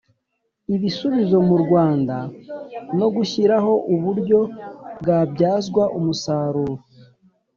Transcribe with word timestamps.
Ibisubizo 0.75 1.37
Mu 1.47 1.57
Rwanda 1.63 2.15
No 2.99 3.07
Gushyiraho 3.15 3.73
Uburyo 3.93 4.39
Bwabyazwa 4.99 5.83
Umusaruro 5.97 6.75